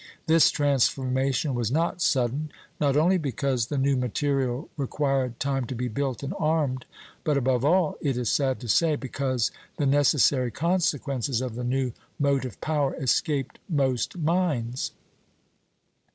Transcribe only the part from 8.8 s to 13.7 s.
because the necessary consequences of the new motive power escaped